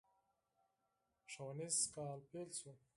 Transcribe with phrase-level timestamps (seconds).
[1.31, 2.71] ښوونيز کال پيل شو.